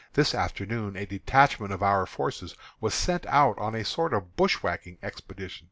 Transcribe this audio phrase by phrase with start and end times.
[0.13, 4.97] This afternoon a detachment of our forces was sent out on a sort of bushwhacking
[5.03, 5.59] expedition.